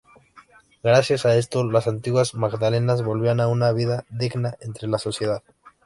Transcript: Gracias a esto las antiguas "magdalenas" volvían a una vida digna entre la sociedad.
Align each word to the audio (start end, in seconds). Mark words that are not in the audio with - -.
Gracias 0.81 1.27
a 1.27 1.35
esto 1.37 1.63
las 1.63 1.87
antiguas 1.87 2.33
"magdalenas" 2.33 3.03
volvían 3.03 3.39
a 3.39 3.47
una 3.47 3.71
vida 3.71 4.03
digna 4.09 4.57
entre 4.59 4.87
la 4.87 4.97
sociedad. 4.97 5.43